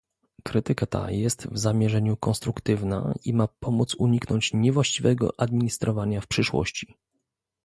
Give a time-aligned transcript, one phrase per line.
[0.43, 6.95] Krytyka ta jest w zamierzeniu konstruktywna i ma pomóc uniknąć niewłaściwego administrowania w przyszłości